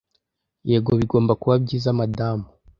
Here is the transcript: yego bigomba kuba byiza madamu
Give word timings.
yego 0.69 0.91
bigomba 0.99 1.33
kuba 1.41 1.55
byiza 1.63 1.89
madamu 1.99 2.45